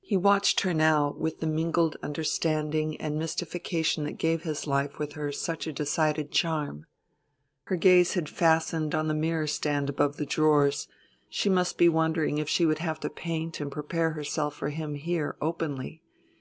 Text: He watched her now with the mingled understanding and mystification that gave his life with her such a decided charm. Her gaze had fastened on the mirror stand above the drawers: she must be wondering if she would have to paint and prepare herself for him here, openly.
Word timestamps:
He 0.00 0.16
watched 0.16 0.62
her 0.62 0.74
now 0.74 1.12
with 1.16 1.38
the 1.38 1.46
mingled 1.46 1.96
understanding 2.02 3.00
and 3.00 3.16
mystification 3.16 4.02
that 4.02 4.18
gave 4.18 4.42
his 4.42 4.66
life 4.66 4.98
with 4.98 5.12
her 5.12 5.30
such 5.30 5.68
a 5.68 5.72
decided 5.72 6.32
charm. 6.32 6.86
Her 7.66 7.76
gaze 7.76 8.14
had 8.14 8.28
fastened 8.28 8.96
on 8.96 9.06
the 9.06 9.14
mirror 9.14 9.46
stand 9.46 9.88
above 9.88 10.16
the 10.16 10.26
drawers: 10.26 10.88
she 11.28 11.48
must 11.48 11.78
be 11.78 11.88
wondering 11.88 12.38
if 12.38 12.48
she 12.48 12.66
would 12.66 12.80
have 12.80 12.98
to 12.98 13.08
paint 13.08 13.60
and 13.60 13.70
prepare 13.70 14.10
herself 14.10 14.56
for 14.56 14.70
him 14.70 14.96
here, 14.96 15.36
openly. 15.40 16.02